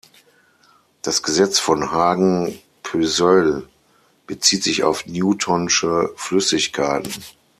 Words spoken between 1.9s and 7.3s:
Hagen-Poiseuille bezieht sich auf Newtonsche Flüssigkeiten.